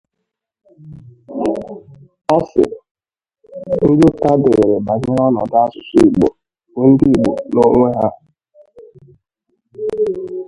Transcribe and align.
ọ 2.35 2.37
sị 2.49 2.63
"Ndị 3.89 4.01
ụta 4.07 4.31
dịịrị 4.41 4.73
banyere 4.85 5.21
ọnọdụ 5.27 5.55
asụsụ 5.63 5.95
Igbo 6.05 6.27
bụ 6.73 6.79
ndịigbo 6.89 7.31
nʻonwe 7.53 7.87
ha 7.99 8.07